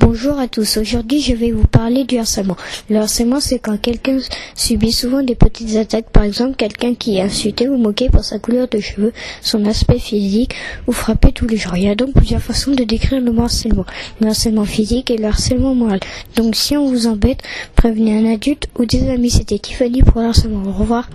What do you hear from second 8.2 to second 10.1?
sa couleur de cheveux, son aspect